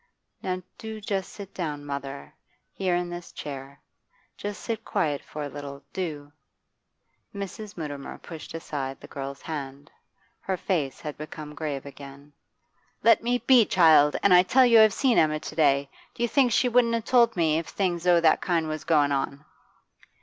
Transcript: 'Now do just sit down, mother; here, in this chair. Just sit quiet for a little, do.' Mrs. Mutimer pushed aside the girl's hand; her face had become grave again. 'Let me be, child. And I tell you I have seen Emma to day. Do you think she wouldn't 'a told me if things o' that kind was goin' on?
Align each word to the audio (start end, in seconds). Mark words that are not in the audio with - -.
'Now 0.41 0.63
do 0.79 0.99
just 0.99 1.31
sit 1.31 1.53
down, 1.53 1.85
mother; 1.85 2.33
here, 2.73 2.95
in 2.95 3.07
this 3.11 3.31
chair. 3.31 3.79
Just 4.35 4.63
sit 4.63 4.83
quiet 4.83 5.21
for 5.21 5.43
a 5.43 5.47
little, 5.47 5.83
do.' 5.93 6.31
Mrs. 7.35 7.77
Mutimer 7.77 8.17
pushed 8.17 8.55
aside 8.55 8.99
the 8.99 9.05
girl's 9.05 9.43
hand; 9.43 9.91
her 10.39 10.57
face 10.57 11.01
had 11.01 11.19
become 11.19 11.53
grave 11.53 11.85
again. 11.85 12.33
'Let 13.03 13.21
me 13.21 13.43
be, 13.45 13.63
child. 13.63 14.15
And 14.23 14.33
I 14.33 14.41
tell 14.41 14.65
you 14.65 14.79
I 14.79 14.87
have 14.89 14.91
seen 14.93 15.19
Emma 15.19 15.39
to 15.39 15.55
day. 15.55 15.87
Do 16.15 16.23
you 16.23 16.27
think 16.29 16.51
she 16.51 16.67
wouldn't 16.67 16.95
'a 16.95 17.01
told 17.01 17.35
me 17.37 17.59
if 17.59 17.67
things 17.67 18.07
o' 18.07 18.19
that 18.21 18.41
kind 18.41 18.67
was 18.67 18.83
goin' 18.83 19.11
on? 19.11 19.45